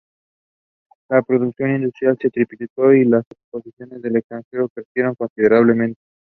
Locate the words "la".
1.11-1.21